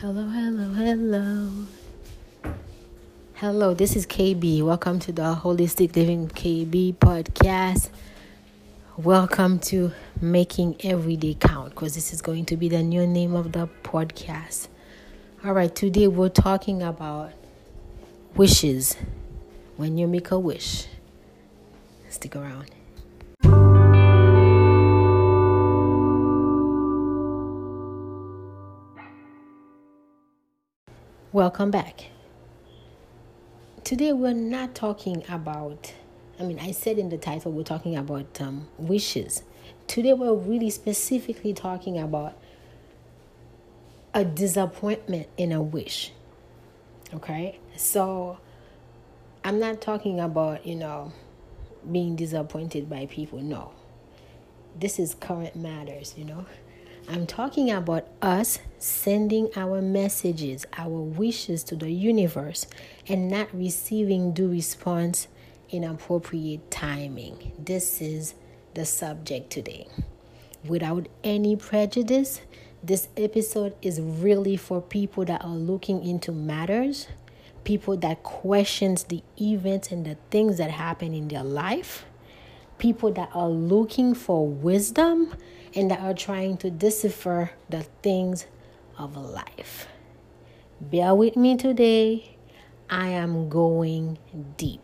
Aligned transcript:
Hello, 0.00 0.28
hello, 0.28 0.74
hello. 0.74 1.50
Hello, 3.36 3.72
this 3.72 3.96
is 3.96 4.06
KB. 4.06 4.62
Welcome 4.62 4.98
to 4.98 5.10
the 5.10 5.34
Holistic 5.36 5.96
Living 5.96 6.28
KB 6.28 6.94
podcast. 6.96 7.88
Welcome 8.98 9.58
to 9.60 9.92
Making 10.20 10.76
Every 10.80 11.16
Day 11.16 11.32
Count 11.32 11.70
because 11.70 11.94
this 11.94 12.12
is 12.12 12.20
going 12.20 12.44
to 12.44 12.58
be 12.58 12.68
the 12.68 12.82
new 12.82 13.06
name 13.06 13.34
of 13.34 13.52
the 13.52 13.70
podcast. 13.84 14.68
All 15.42 15.54
right, 15.54 15.74
today 15.74 16.08
we're 16.08 16.28
talking 16.28 16.82
about 16.82 17.32
wishes. 18.34 18.98
When 19.78 19.96
you 19.96 20.06
make 20.06 20.30
a 20.30 20.38
wish, 20.38 20.88
stick 22.10 22.36
around. 22.36 22.70
Welcome 31.36 31.70
back. 31.70 32.06
Today 33.84 34.14
we're 34.14 34.32
not 34.32 34.74
talking 34.74 35.22
about, 35.28 35.92
I 36.40 36.44
mean, 36.44 36.58
I 36.58 36.70
said 36.70 36.96
in 36.96 37.10
the 37.10 37.18
title 37.18 37.52
we're 37.52 37.62
talking 37.62 37.94
about 37.94 38.40
um, 38.40 38.68
wishes. 38.78 39.42
Today 39.86 40.14
we're 40.14 40.32
really 40.32 40.70
specifically 40.70 41.52
talking 41.52 41.98
about 41.98 42.38
a 44.14 44.24
disappointment 44.24 45.28
in 45.36 45.52
a 45.52 45.60
wish. 45.60 46.10
Okay? 47.12 47.58
So 47.76 48.38
I'm 49.44 49.60
not 49.60 49.82
talking 49.82 50.18
about, 50.18 50.66
you 50.66 50.76
know, 50.76 51.12
being 51.92 52.16
disappointed 52.16 52.88
by 52.88 53.04
people. 53.04 53.40
No. 53.40 53.72
This 54.74 54.98
is 54.98 55.14
current 55.14 55.54
matters, 55.54 56.14
you 56.16 56.24
know. 56.24 56.46
I'm 57.08 57.26
talking 57.26 57.70
about 57.70 58.08
us 58.20 58.58
sending 58.78 59.48
our 59.54 59.80
messages, 59.80 60.66
our 60.76 60.88
wishes 60.88 61.62
to 61.64 61.76
the 61.76 61.90
universe, 61.90 62.66
and 63.06 63.28
not 63.28 63.48
receiving 63.54 64.32
due 64.32 64.48
response 64.48 65.28
in 65.70 65.84
appropriate 65.84 66.68
timing. 66.68 67.52
This 67.58 68.00
is 68.00 68.34
the 68.74 68.84
subject 68.84 69.50
today. 69.50 69.86
Without 70.66 71.06
any 71.22 71.54
prejudice, 71.54 72.40
this 72.82 73.08
episode 73.16 73.76
is 73.80 74.00
really 74.00 74.56
for 74.56 74.80
people 74.82 75.24
that 75.26 75.44
are 75.44 75.54
looking 75.54 76.04
into 76.04 76.32
matters, 76.32 77.06
people 77.62 77.96
that 77.98 78.24
questions 78.24 79.04
the 79.04 79.22
events 79.40 79.92
and 79.92 80.04
the 80.04 80.16
things 80.30 80.58
that 80.58 80.72
happen 80.72 81.14
in 81.14 81.28
their 81.28 81.44
life, 81.44 82.04
people 82.78 83.12
that 83.12 83.30
are 83.32 83.48
looking 83.48 84.12
for 84.12 84.46
wisdom 84.46 85.32
and 85.76 85.90
that 85.90 86.00
are 86.00 86.14
trying 86.14 86.56
to 86.56 86.70
decipher 86.70 87.50
the 87.68 87.82
things 88.02 88.46
of 88.98 89.14
life. 89.14 89.86
Bear 90.80 91.14
with 91.14 91.36
me 91.36 91.56
today. 91.56 92.36
I 92.88 93.08
am 93.08 93.48
going 93.50 94.18
deep. 94.56 94.80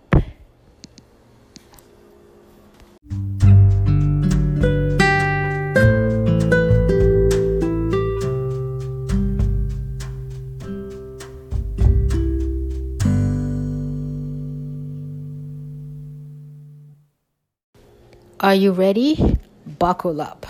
Are 18.41 18.55
you 18.57 18.73
ready? 18.73 19.39
Buckle 19.79 20.21
up. 20.21 20.47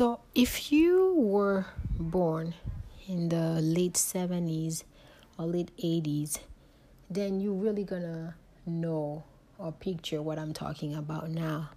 So, 0.00 0.20
if 0.34 0.72
you 0.72 1.12
were 1.14 1.66
born 1.98 2.54
in 3.06 3.28
the 3.28 3.60
late 3.60 3.96
70s 4.00 4.84
or 5.36 5.44
late 5.44 5.76
80s, 5.76 6.38
then 7.10 7.38
you're 7.38 7.52
really 7.52 7.84
gonna 7.84 8.34
know 8.64 9.24
or 9.58 9.72
picture 9.72 10.22
what 10.22 10.38
I'm 10.38 10.54
talking 10.54 10.94
about 10.94 11.28
now. 11.28 11.72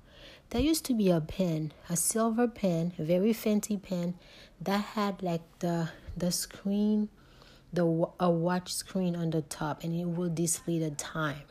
There 0.51 0.61
used 0.61 0.85
to 0.85 0.93
be 0.93 1.09
a 1.09 1.19
pen, 1.19 1.73
a 1.89 1.97
silver 1.97 2.47
pen, 2.47 2.93
a 2.97 3.03
very 3.03 3.33
fancy 3.33 3.75
pen 3.75 4.13
that 4.61 4.95
had 4.95 5.21
like 5.21 5.43
the 5.59 5.89
the 6.15 6.31
screen, 6.31 7.09
the 7.73 7.83
a 8.21 8.29
watch 8.29 8.73
screen 8.73 9.17
on 9.17 9.31
the 9.31 9.41
top, 9.41 9.83
and 9.83 9.93
it 9.93 10.05
will 10.05 10.29
display 10.29 10.79
the 10.79 10.91
time. 10.91 11.43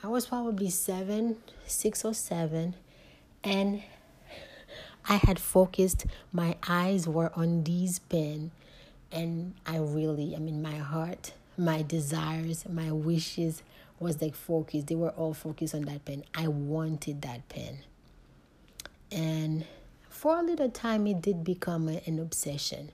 I 0.00 0.06
was 0.06 0.26
probably 0.26 0.70
seven, 0.70 1.38
six 1.66 2.04
or 2.04 2.14
seven, 2.14 2.76
and 3.42 3.82
I 5.10 5.16
had 5.16 5.40
focused, 5.40 6.06
my 6.32 6.54
eyes 6.68 7.08
were 7.08 7.32
on 7.34 7.64
these 7.64 7.98
pen, 7.98 8.52
and 9.10 9.54
I 9.66 9.78
really, 9.78 10.36
I 10.36 10.38
mean, 10.38 10.62
my 10.62 10.76
heart, 10.76 11.32
my 11.58 11.82
desires, 11.82 12.64
my 12.68 12.92
wishes 12.92 13.64
was 13.98 14.22
like 14.22 14.36
focused. 14.36 14.86
They 14.86 14.94
were 14.94 15.10
all 15.10 15.34
focused 15.34 15.74
on 15.74 15.82
that 15.82 16.04
pen. 16.04 16.22
I 16.32 16.46
wanted 16.46 17.22
that 17.22 17.48
pen. 17.48 17.80
And 19.10 19.64
for 20.08 20.38
a 20.38 20.42
little 20.44 20.70
time, 20.70 21.08
it 21.08 21.20
did 21.20 21.42
become 21.42 21.88
a, 21.88 22.00
an 22.06 22.20
obsession. 22.20 22.92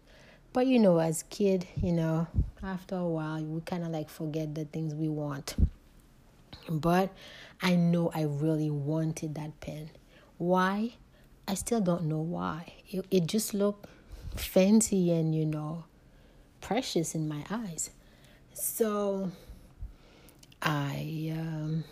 But 0.55 0.67
you 0.67 0.79
know, 0.79 0.99
as 0.99 1.23
kid, 1.25 1.67
you 1.83 1.93
know, 1.93 2.29
after 2.63 2.97
a 2.97 3.07
while, 3.07 3.45
we 3.45 3.61
kind 3.61 3.85
of 3.85 3.91
like 3.91 4.09
forget 4.09 4.55
the 4.55 4.65
things 4.65 4.95
we 4.95 5.11
want. 5.11 5.55
But 6.67 7.11
I 7.61 7.77
know 7.77 8.11
I 8.15 8.23
really 8.23 8.71
wanted 8.71 9.35
that 9.35 9.61
pen. 9.61 9.91
Why? 10.39 10.95
I 11.49 11.55
still 11.55 11.81
don't 11.81 12.05
know 12.05 12.21
why. 12.21 12.73
It, 12.89 13.07
it 13.11 13.27
just 13.27 13.55
looked 13.55 13.87
fancy 14.37 15.13
and, 15.13 15.35
you 15.35 15.45
know, 15.47 15.85
precious 16.61 17.15
in 17.15 17.29
my 17.29 17.45
eyes. 17.51 17.91
So 18.53 19.31
I 20.63 21.33
um, 21.33 21.85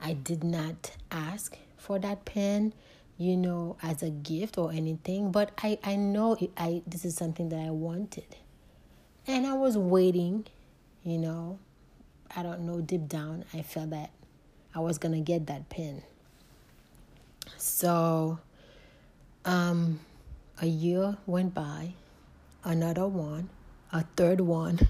I 0.00 0.12
did 0.12 0.44
not 0.44 0.92
ask 1.10 1.56
for 1.76 1.98
that 1.98 2.24
pen, 2.24 2.72
you 3.18 3.36
know, 3.36 3.76
as 3.82 4.02
a 4.02 4.10
gift 4.10 4.58
or 4.58 4.72
anything, 4.72 5.32
but 5.32 5.50
I, 5.62 5.78
I 5.82 5.96
know 5.96 6.34
it, 6.40 6.50
I 6.56 6.82
this 6.86 7.04
is 7.04 7.16
something 7.16 7.48
that 7.48 7.60
I 7.60 7.70
wanted. 7.70 8.36
And 9.26 9.46
I 9.46 9.54
was 9.54 9.76
waiting, 9.76 10.46
you 11.02 11.18
know. 11.18 11.58
I 12.36 12.44
don't 12.44 12.60
know, 12.60 12.80
deep 12.80 13.08
down, 13.08 13.44
I 13.52 13.62
felt 13.62 13.90
that 13.90 14.10
I 14.72 14.78
was 14.78 14.98
going 14.98 15.14
to 15.14 15.20
get 15.20 15.48
that 15.48 15.68
pen. 15.68 16.04
So 17.56 18.38
um, 19.44 20.00
a 20.60 20.66
year 20.66 21.16
went 21.26 21.54
by, 21.54 21.94
another 22.64 23.06
one, 23.06 23.48
a 23.92 24.04
third 24.16 24.40
one, 24.40 24.88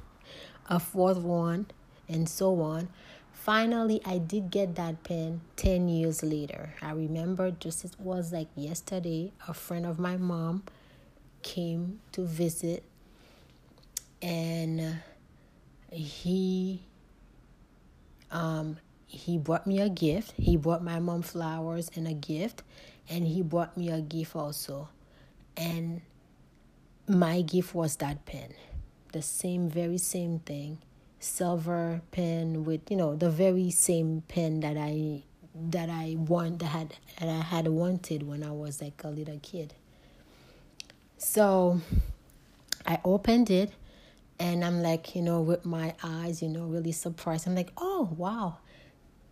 a 0.69 0.81
fourth 0.81 1.19
one, 1.19 1.66
and 2.09 2.28
so 2.28 2.61
on. 2.61 2.88
Finally, 3.33 4.03
I 4.05 4.19
did 4.19 4.50
get 4.50 4.75
that 4.75 5.03
pen 5.03 5.41
10 5.56 5.88
years 5.88 6.22
later. 6.22 6.75
I 6.83 6.93
remember 6.93 7.50
just 7.50 7.84
it 7.84 7.94
was 7.99 8.33
like 8.33 8.49
yesterday, 8.55 9.33
a 9.49 9.55
friend 9.55 9.87
of 9.87 9.99
my 9.99 10.16
mom 10.16 10.65
came 11.43 12.00
to 12.12 12.27
visit 12.27 12.84
and 14.21 14.99
he 15.91 16.82
um 18.31 18.77
he 19.06 19.38
brought 19.38 19.67
me 19.67 19.81
a 19.81 19.88
gift. 19.88 20.34
He 20.37 20.56
brought 20.56 20.84
my 20.84 21.00
mom 21.00 21.22
flowers 21.22 21.91
and 21.97 22.06
a 22.06 22.12
gift 22.12 22.62
and 23.10 23.26
he 23.26 23.43
brought 23.43 23.76
me 23.76 23.91
a 23.91 24.00
gift 24.00 24.37
also. 24.37 24.88
And 25.56 26.00
my 27.09 27.43
gift 27.43 27.75
was 27.75 27.97
that 27.97 28.25
pen. 28.25 28.54
The 29.12 29.21
same, 29.21 29.69
very 29.69 29.98
same 29.98 30.38
thing. 30.38 30.78
Silver 31.19 32.00
pen 32.12 32.65
with, 32.65 32.88
you 32.88 32.97
know, 32.97 33.16
the 33.16 33.28
very 33.28 33.70
same 33.70 34.22
pen 34.28 34.60
that 34.60 34.76
I 34.78 35.25
that 35.70 35.91
I 35.91 36.15
want 36.16 36.60
that 36.60 36.66
had 36.66 36.94
that 37.19 37.28
I 37.28 37.43
had 37.43 37.66
wanted 37.66 38.22
when 38.22 38.44
I 38.44 38.53
was 38.53 38.81
like 38.81 39.03
a 39.04 39.09
little 39.09 39.38
kid. 39.43 39.75
So 41.19 41.81
I 42.87 43.00
opened 43.05 43.50
it 43.50 43.73
and 44.38 44.64
I'm 44.64 44.81
like, 44.82 45.14
you 45.14 45.20
know, 45.20 45.40
with 45.40 45.67
my 45.67 45.94
eyes, 46.02 46.40
you 46.40 46.49
know, 46.49 46.64
really 46.64 46.93
surprised. 46.93 47.46
I'm 47.46 47.56
like, 47.56 47.73
oh 47.76 48.08
wow. 48.17 48.58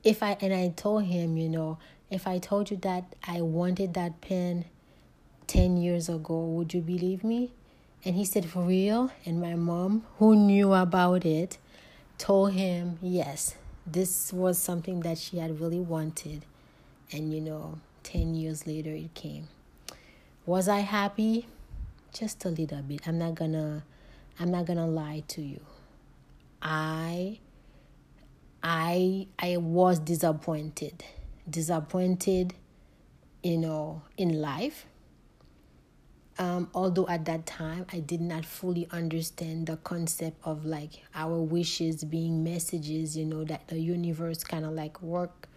If 0.04 0.22
I 0.22 0.36
and 0.40 0.52
I 0.52 0.68
told 0.76 1.04
him, 1.04 1.36
you 1.36 1.48
know, 1.48 1.78
if 2.10 2.26
I 2.26 2.38
told 2.38 2.70
you 2.70 2.76
that 2.78 3.14
I 3.26 3.42
wanted 3.42 3.94
that 3.94 4.20
pen 4.20 4.64
10 5.46 5.76
years 5.76 6.08
ago, 6.08 6.40
would 6.40 6.72
you 6.72 6.80
believe 6.80 7.22
me? 7.22 7.52
And 8.04 8.16
he 8.16 8.24
said, 8.24 8.46
For 8.46 8.62
real? 8.62 9.10
And 9.26 9.40
my 9.40 9.54
mom, 9.54 10.04
who 10.18 10.34
knew 10.36 10.72
about 10.72 11.26
it, 11.26 11.58
told 12.16 12.52
him, 12.52 12.98
Yes, 13.02 13.56
this 13.86 14.32
was 14.32 14.58
something 14.58 15.00
that 15.00 15.18
she 15.18 15.38
had 15.38 15.60
really 15.60 15.80
wanted. 15.80 16.44
And 17.12 17.32
you 17.32 17.40
know, 17.40 17.78
10 18.04 18.34
years 18.34 18.66
later, 18.66 18.90
it 18.90 19.14
came. 19.14 19.48
Was 20.46 20.68
I 20.68 20.80
happy? 20.80 21.46
Just 22.12 22.44
a 22.44 22.48
little 22.48 22.82
bit. 22.82 23.06
I'm 23.06 23.18
not 23.18 23.34
gonna. 23.34 23.84
I'm 24.40 24.50
not 24.50 24.64
gonna 24.64 24.86
lie 24.86 25.24
to 25.28 25.42
you. 25.42 25.60
I 26.62 27.38
I 28.62 29.26
I 29.38 29.58
was 29.58 29.98
disappointed 29.98 31.04
disappointed, 31.50 32.54
you 33.42 33.58
know, 33.58 34.02
in 34.16 34.40
life. 34.40 34.86
um, 36.38 36.70
although 36.72 37.06
at 37.08 37.24
that 37.24 37.46
time 37.46 37.84
I 37.92 37.98
did 37.98 38.20
not 38.20 38.44
fully 38.44 38.86
understand 38.92 39.66
the 39.66 39.76
concept 39.78 40.38
of 40.44 40.64
like 40.64 41.02
our 41.14 41.40
wishes 41.40 42.04
being 42.04 42.44
messages, 42.44 43.16
you 43.16 43.24
know, 43.24 43.44
that 43.44 43.66
the 43.68 43.78
universe 43.80 44.44
kind 44.44 44.64
of 44.64 44.72
like 44.72 45.02
work 45.02 45.48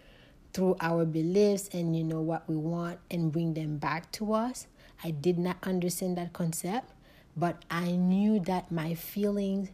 through 0.54 0.76
our 0.82 1.06
beliefs 1.06 1.70
and 1.74 1.96
you 1.96 2.04
know 2.04 2.22
what 2.22 2.48
we 2.50 2.56
want 2.56 3.00
and 3.10 3.32
bring 3.32 3.54
them 3.54 3.78
back 3.78 4.12
to 4.14 4.34
us. 4.34 4.68
I 5.04 5.12
did 5.12 5.38
not 5.38 5.58
understand 5.64 6.18
that 6.18 6.34
concept, 6.34 6.92
but 7.38 7.64
I 7.70 7.92
knew 7.92 8.40
that 8.42 8.72
my 8.72 8.96
feelings, 8.96 9.70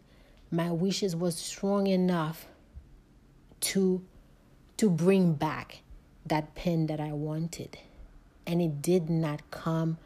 my 0.52 0.72
wishes 0.72 1.16
was 1.16 1.38
strong 1.38 1.88
enough 1.88 2.48
to 3.62 4.04
to 4.78 4.90
bring 4.90 5.34
back 5.34 5.82
that 6.30 6.56
pen 6.56 6.88
that 6.88 7.00
I 7.00 7.14
wanted. 7.14 7.78
And 8.46 8.62
it 8.62 8.82
did 8.82 9.10
not 9.10 9.50
come 9.52 9.98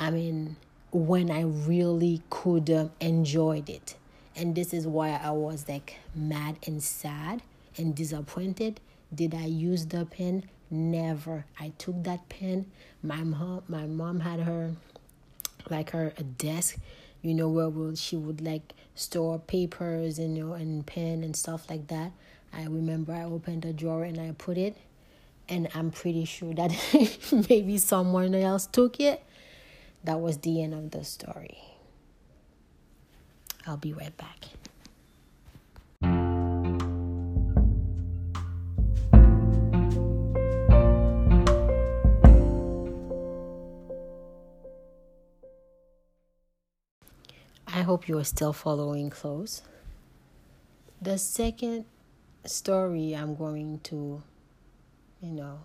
I 0.00 0.10
mean, 0.10 0.56
when 0.92 1.30
I 1.30 1.42
really 1.42 2.22
could 2.30 2.70
um, 2.70 2.90
enjoyed 3.00 3.68
it. 3.68 3.96
And 4.34 4.54
this 4.54 4.72
is 4.72 4.86
why 4.86 5.10
I 5.10 5.30
was 5.30 5.68
like 5.68 5.96
mad 6.14 6.56
and 6.66 6.82
sad 6.82 7.42
and 7.76 7.94
disappointed. 7.94 8.80
Did 9.14 9.34
I 9.34 9.44
use 9.44 9.84
the 9.86 10.06
pen? 10.06 10.48
Never. 10.70 11.44
I 11.58 11.72
took 11.76 12.02
that 12.04 12.30
pen. 12.30 12.70
My 13.02 13.22
mom, 13.22 13.62
my 13.68 13.84
mom 13.84 14.20
had 14.20 14.40
her, 14.40 14.72
like 15.68 15.90
her 15.90 16.14
a 16.16 16.22
desk, 16.22 16.78
you 17.20 17.34
know, 17.34 17.48
where 17.50 17.94
she 17.94 18.16
would 18.16 18.40
like 18.40 18.72
store 18.94 19.38
papers 19.38 20.18
and 20.18 20.36
you 20.36 20.44
know 20.46 20.52
and 20.54 20.86
pen 20.86 21.22
and 21.22 21.36
stuff 21.36 21.68
like 21.68 21.88
that. 21.88 22.12
I 22.54 22.62
remember 22.64 23.12
I 23.12 23.24
opened 23.24 23.66
a 23.66 23.74
drawer 23.74 24.04
and 24.04 24.18
I 24.18 24.32
put 24.32 24.56
it, 24.56 24.76
and 25.50 25.68
I'm 25.74 25.90
pretty 25.90 26.24
sure 26.24 26.54
that 26.54 26.72
maybe 27.50 27.76
someone 27.76 28.34
else 28.34 28.66
took 28.66 29.00
it 29.00 29.22
that 30.04 30.20
was 30.20 30.38
the 30.38 30.62
end 30.62 30.72
of 30.72 30.92
the 30.92 31.04
story. 31.04 31.58
I'll 33.66 33.76
be 33.76 33.92
right 33.92 34.16
back. 34.16 34.46
I 47.72 47.82
hope 47.82 48.08
you 48.08 48.18
are 48.18 48.24
still 48.24 48.52
following 48.52 49.10
close. 49.10 49.62
The 51.02 51.18
second 51.18 51.84
story 52.44 53.14
I'm 53.14 53.34
going 53.34 53.80
to, 53.84 54.22
you 55.22 55.32
know, 55.32 55.60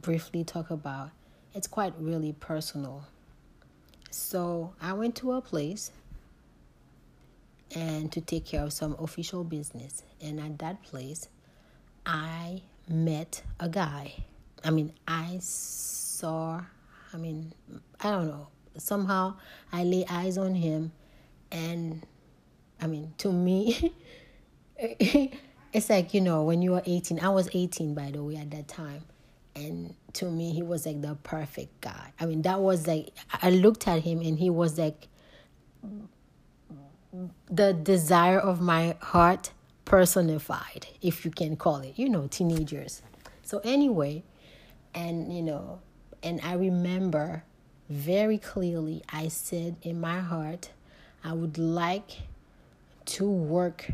briefly 0.00 0.44
talk 0.44 0.70
about, 0.70 1.10
it's 1.54 1.66
quite 1.66 1.94
really 1.98 2.32
personal. 2.32 3.04
So 4.10 4.74
I 4.80 4.92
went 4.92 5.16
to 5.16 5.32
a 5.32 5.40
place 5.40 5.90
and 7.74 8.12
to 8.12 8.20
take 8.20 8.44
care 8.46 8.62
of 8.62 8.72
some 8.72 8.96
official 8.98 9.44
business. 9.44 10.02
And 10.20 10.38
at 10.40 10.58
that 10.58 10.82
place, 10.82 11.28
I 12.06 12.62
met 12.88 13.42
a 13.58 13.68
guy. 13.68 14.14
I 14.62 14.70
mean, 14.70 14.92
I 15.06 15.38
saw, 15.40 16.62
I 17.12 17.16
mean, 17.16 17.52
I 18.00 18.10
don't 18.10 18.28
know. 18.28 18.48
Somehow 18.76 19.36
I 19.72 19.84
lay 19.84 20.04
eyes 20.08 20.36
on 20.36 20.54
him, 20.54 20.90
and 21.52 22.04
I 22.80 22.88
mean, 22.88 23.14
to 23.18 23.32
me, 23.32 23.92
it's 25.74 25.90
like, 25.90 26.14
you 26.14 26.20
know, 26.20 26.44
when 26.44 26.62
you 26.62 26.70
were 26.70 26.82
18, 26.86 27.20
I 27.20 27.28
was 27.28 27.48
18 27.52 27.94
by 27.94 28.10
the 28.10 28.22
way 28.22 28.36
at 28.36 28.50
that 28.52 28.68
time. 28.68 29.02
And 29.56 29.94
to 30.14 30.30
me 30.30 30.52
he 30.52 30.62
was 30.62 30.86
like 30.86 31.02
the 31.02 31.16
perfect 31.16 31.80
guy. 31.80 32.12
I 32.18 32.26
mean 32.26 32.42
that 32.42 32.60
was 32.60 32.86
like 32.86 33.10
i 33.42 33.50
looked 33.50 33.86
at 33.86 34.02
him 34.02 34.20
and 34.20 34.38
he 34.38 34.50
was 34.50 34.78
like 34.78 35.08
the 37.50 37.72
desire 37.72 38.38
of 38.38 38.60
my 38.60 38.96
heart 39.00 39.52
personified 39.84 40.86
if 41.02 41.24
you 41.24 41.30
can 41.30 41.56
call 41.56 41.78
it 41.78 41.94
you 41.96 42.08
know 42.08 42.26
teenagers. 42.28 43.02
So 43.42 43.60
anyway 43.62 44.24
and 44.94 45.34
you 45.34 45.42
know 45.42 45.80
and 46.22 46.40
i 46.42 46.54
remember 46.54 47.44
very 47.88 48.38
clearly 48.38 49.02
i 49.12 49.28
said 49.28 49.76
in 49.82 50.00
my 50.00 50.20
heart 50.20 50.70
i 51.22 51.32
would 51.32 51.58
like 51.58 52.22
to 53.04 53.28
work 53.28 53.90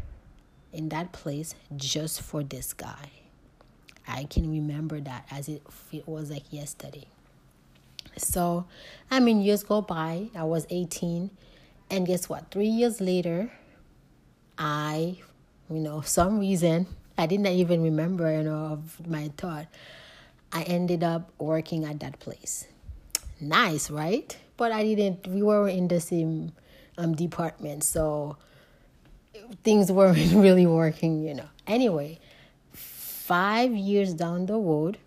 in 0.72 0.88
that 0.90 1.12
place 1.12 1.54
just 1.76 2.20
for 2.22 2.42
this 2.42 2.72
guy 2.72 3.10
I 4.10 4.24
can 4.24 4.50
remember 4.50 5.00
that 5.00 5.26
as 5.30 5.48
if 5.48 5.60
it 5.92 6.06
was 6.08 6.30
like 6.30 6.52
yesterday. 6.52 7.06
So, 8.16 8.66
I 9.10 9.20
mean, 9.20 9.40
years 9.40 9.62
go 9.62 9.82
by. 9.82 10.28
I 10.34 10.44
was 10.44 10.66
18. 10.68 11.30
And 11.90 12.06
guess 12.06 12.28
what? 12.28 12.50
Three 12.50 12.66
years 12.66 13.00
later, 13.00 13.52
I, 14.58 15.18
you 15.70 15.78
know, 15.78 16.00
for 16.00 16.08
some 16.08 16.40
reason, 16.40 16.86
I 17.16 17.26
didn't 17.26 17.46
even 17.46 17.82
remember, 17.82 18.36
you 18.36 18.42
know, 18.42 18.80
of 18.80 19.06
my 19.06 19.30
thought. 19.36 19.66
I 20.52 20.62
ended 20.64 21.04
up 21.04 21.30
working 21.38 21.84
at 21.84 22.00
that 22.00 22.18
place. 22.18 22.66
Nice, 23.40 23.90
right? 23.90 24.36
But 24.56 24.72
I 24.72 24.82
didn't, 24.82 25.26
we 25.28 25.42
were 25.42 25.68
in 25.68 25.86
the 25.88 26.00
same 26.00 26.52
um, 26.98 27.14
department. 27.14 27.84
So 27.84 28.36
things 29.62 29.90
weren't 29.90 30.32
really 30.34 30.66
working, 30.66 31.22
you 31.22 31.34
know. 31.34 31.48
Anyway, 31.66 32.18
five 32.72 33.72
years 33.72 34.14
down 34.14 34.46
the 34.46 34.54
road, 34.54 34.98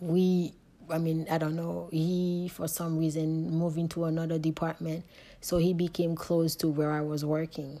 we, 0.00 0.52
I 0.90 0.98
mean, 0.98 1.26
I 1.30 1.38
don't 1.38 1.56
know, 1.56 1.88
he, 1.92 2.50
for 2.52 2.68
some 2.68 2.98
reason, 2.98 3.50
moved 3.50 3.78
into 3.78 4.04
another 4.04 4.38
department. 4.38 5.04
So 5.40 5.58
he 5.58 5.74
became 5.74 6.16
close 6.16 6.56
to 6.56 6.68
where 6.68 6.90
I 6.90 7.00
was 7.00 7.24
working. 7.24 7.80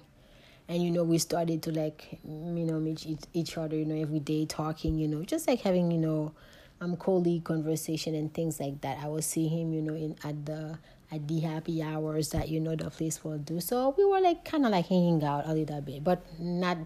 And, 0.68 0.82
you 0.82 0.90
know, 0.90 1.04
we 1.04 1.18
started 1.18 1.62
to 1.64 1.72
like, 1.72 2.18
you 2.24 2.64
know, 2.64 2.80
meet 2.80 3.06
each 3.32 3.56
other, 3.56 3.76
you 3.76 3.84
know, 3.84 4.00
every 4.00 4.18
day 4.20 4.46
talking, 4.46 4.98
you 4.98 5.06
know, 5.06 5.22
just 5.22 5.46
like 5.46 5.60
having, 5.60 5.90
you 5.90 5.98
know, 5.98 6.32
um, 6.80 6.96
colleague 6.96 7.44
conversation 7.44 8.14
and 8.14 8.32
things 8.34 8.60
like 8.60 8.80
that. 8.80 8.98
I 9.02 9.08
would 9.08 9.24
see 9.24 9.48
him, 9.48 9.72
you 9.72 9.80
know, 9.80 9.94
in 9.94 10.16
at 10.24 10.44
the 10.44 10.78
at 11.10 11.28
the 11.28 11.40
happy 11.40 11.82
hours 11.82 12.30
that 12.30 12.48
you 12.48 12.60
know 12.60 12.74
the 12.74 12.90
place 12.90 13.22
will 13.22 13.38
do. 13.38 13.60
So 13.60 13.94
we 13.96 14.04
were 14.04 14.20
like 14.20 14.44
kind 14.44 14.64
of 14.64 14.72
like 14.72 14.86
hanging 14.86 15.22
out 15.22 15.46
a 15.46 15.54
little 15.54 15.80
bit, 15.80 16.02
but 16.02 16.24
not. 16.40 16.78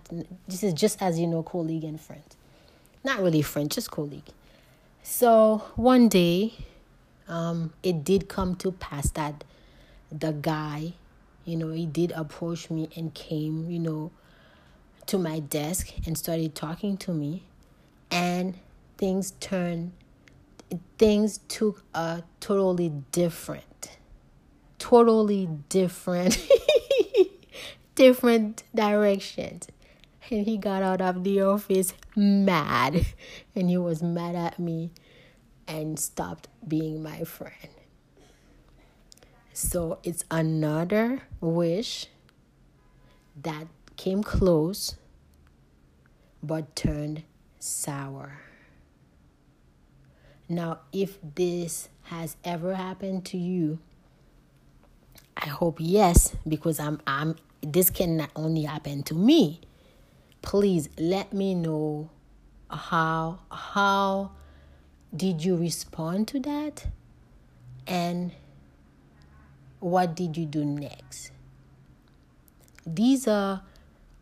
This 0.46 0.62
is 0.62 0.74
just 0.74 1.00
as 1.00 1.18
you 1.18 1.26
know, 1.26 1.42
colleague 1.42 1.84
and 1.84 2.00
friend, 2.00 2.22
not 3.02 3.20
really 3.20 3.42
friend, 3.42 3.70
just 3.70 3.90
colleague. 3.90 4.28
So 5.02 5.64
one 5.76 6.08
day, 6.08 6.52
um, 7.28 7.72
it 7.82 8.04
did 8.04 8.28
come 8.28 8.56
to 8.56 8.72
pass 8.72 9.10
that 9.12 9.44
the 10.12 10.32
guy, 10.32 10.92
you 11.44 11.56
know, 11.56 11.70
he 11.70 11.86
did 11.86 12.12
approach 12.12 12.70
me 12.70 12.90
and 12.96 13.14
came, 13.14 13.70
you 13.70 13.78
know, 13.78 14.10
to 15.06 15.18
my 15.18 15.38
desk 15.38 15.92
and 16.06 16.16
started 16.18 16.54
talking 16.54 16.96
to 16.98 17.12
me, 17.12 17.44
and 18.10 18.54
things 18.98 19.32
turned. 19.40 19.92
Things 20.98 21.40
took 21.48 21.82
a 21.94 22.22
totally 22.38 22.92
different 23.10 23.98
totally 24.80 25.46
different 25.68 26.36
different 27.94 28.64
directions. 28.74 29.68
And 30.30 30.46
he 30.46 30.56
got 30.56 30.82
out 30.82 31.00
of 31.00 31.22
the 31.22 31.42
office 31.42 31.94
mad. 32.16 33.06
And 33.54 33.68
he 33.68 33.76
was 33.76 34.02
mad 34.02 34.34
at 34.34 34.58
me 34.58 34.90
and 35.68 35.98
stopped 35.98 36.48
being 36.66 37.02
my 37.02 37.24
friend. 37.24 37.68
So 39.52 39.98
it's 40.02 40.24
another 40.30 41.22
wish 41.40 42.06
that 43.42 43.66
came 43.96 44.22
close 44.22 44.96
but 46.42 46.74
turned 46.74 47.24
sour. 47.58 48.40
Now 50.48 50.80
if 50.92 51.18
this 51.34 51.90
has 52.04 52.36
ever 52.44 52.76
happened 52.76 53.26
to 53.26 53.36
you 53.36 53.78
I 55.42 55.48
hope 55.48 55.76
yes, 55.80 56.36
because 56.46 56.78
I'm 56.78 57.00
I'm 57.06 57.36
this 57.62 57.88
can 57.88 58.18
not 58.18 58.30
only 58.36 58.64
happen 58.64 59.02
to 59.04 59.14
me. 59.14 59.60
Please 60.42 60.88
let 60.98 61.32
me 61.32 61.54
know 61.54 62.10
how 62.70 63.40
how 63.50 64.32
did 65.14 65.42
you 65.42 65.56
respond 65.56 66.28
to 66.28 66.40
that 66.40 66.86
and 67.86 68.32
what 69.80 70.14
did 70.14 70.36
you 70.36 70.44
do 70.44 70.64
next? 70.64 71.32
These 72.86 73.26
are 73.26 73.62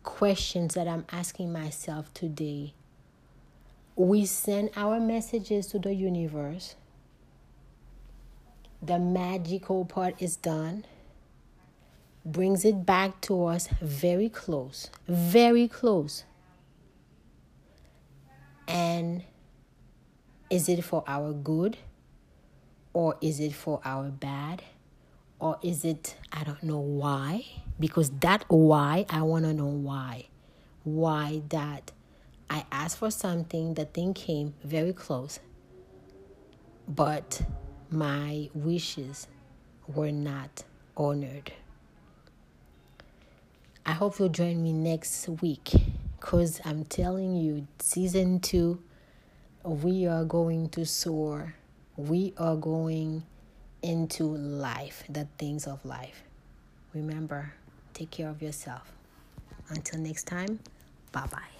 questions 0.03 0.73
that 0.75 0.87
I'm 0.87 1.05
asking 1.11 1.51
myself 1.51 2.13
today. 2.13 2.73
We 3.95 4.25
send 4.25 4.69
our 4.77 5.01
messages 5.01 5.67
to 5.67 5.79
the 5.79 5.93
universe. 5.93 6.75
The 8.81 8.97
magical 8.97 9.83
part 9.83 10.15
is 10.21 10.37
done 10.37 10.85
brings 12.25 12.65
it 12.65 12.85
back 12.85 13.21
to 13.21 13.45
us 13.45 13.67
very 13.81 14.29
close, 14.29 14.89
very 15.07 15.67
close. 15.67 16.25
And 18.67 19.23
is 20.49 20.69
it 20.69 20.83
for 20.83 21.03
our 21.07 21.33
good 21.33 21.77
Or 22.93 23.15
is 23.21 23.39
it 23.39 23.53
for 23.53 23.79
our 23.85 24.09
bad? 24.09 24.63
Or 25.39 25.57
is 25.61 25.85
it, 25.85 26.15
I 26.33 26.43
don't 26.43 26.63
know 26.63 26.79
why? 26.79 27.45
Because 27.79 28.09
that 28.19 28.43
why, 28.49 29.05
I 29.09 29.21
want 29.21 29.45
to 29.45 29.53
know 29.53 29.67
why. 29.67 30.27
Why 30.83 31.41
that 31.49 31.91
I 32.49 32.65
asked 32.71 32.97
for 32.97 33.11
something, 33.11 33.75
the 33.75 33.85
thing 33.85 34.13
came 34.13 34.55
very 34.63 34.91
close, 34.91 35.39
but 36.87 37.41
my 37.91 38.49
wishes 38.53 39.27
were 39.87 40.11
not 40.11 40.63
honored. 40.97 41.51
I 43.89 43.93
hope 43.93 44.19
you'll 44.19 44.29
join 44.29 44.61
me 44.61 44.71
next 44.71 45.27
week 45.41 45.71
because 46.19 46.61
I'm 46.63 46.85
telling 46.85 47.35
you, 47.35 47.65
season 47.79 48.39
two, 48.39 48.83
we 49.63 50.05
are 50.05 50.23
going 50.25 50.69
to 50.69 50.85
soar. 50.85 51.55
We 51.97 52.35
are 52.37 52.55
going 52.55 53.23
into 53.81 54.25
life, 54.25 55.05
the 55.09 55.27
things 55.39 55.65
of 55.65 55.83
life. 55.83 56.21
Remember, 56.93 57.51
take 57.95 58.11
care 58.11 58.29
of 58.29 58.43
yourself. 58.43 58.91
Until 59.69 60.01
next 60.01 60.27
time, 60.27 60.59
bye 61.11 61.25
bye. 61.25 61.58